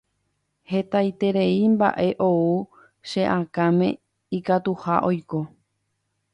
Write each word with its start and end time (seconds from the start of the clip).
Hetaiterei 0.71 1.51
mba'e 1.73 2.07
ou 2.29 2.41
che 3.09 3.21
akãme 3.37 3.87
ikatuha 4.41 4.95
oiko. 5.13 5.39